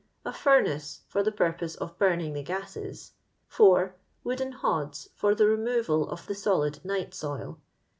[0.25, 3.11] A furnace for the purpose of burning the gases.
[3.29, 3.93] *' 4.
[4.23, 7.59] Wooden hods for the removal of the solid night soil.